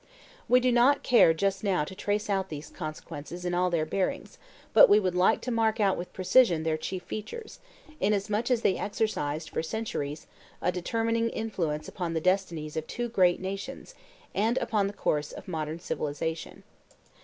We 0.49 0.59
do 0.59 0.71
not 0.71 1.03
care 1.03 1.31
just 1.31 1.63
now 1.63 1.83
to 1.83 1.93
trace 1.93 2.27
out 2.27 2.49
those 2.49 2.71
consequences 2.71 3.45
in 3.45 3.53
all 3.53 3.69
their 3.69 3.85
bearings; 3.85 4.39
but 4.73 4.89
we 4.89 4.99
would 4.99 5.13
like 5.13 5.41
to 5.41 5.51
mark 5.51 5.79
out 5.79 5.95
with 5.95 6.11
precision 6.11 6.63
their 6.63 6.75
chief 6.75 7.03
features, 7.03 7.59
inasmuch 7.99 8.49
as 8.49 8.63
they 8.63 8.77
exercised, 8.79 9.51
for 9.51 9.61
centuries, 9.61 10.25
a 10.59 10.71
determining 10.71 11.29
influence 11.29 11.87
upon 11.87 12.15
the 12.15 12.19
destinies 12.19 12.75
of 12.75 12.87
two 12.87 13.09
great 13.09 13.39
nations, 13.39 13.93
and 14.33 14.57
upon 14.57 14.87
the 14.87 14.93
course 14.93 15.31
of 15.33 15.47
modern 15.47 15.79
civilization. 15.79 16.63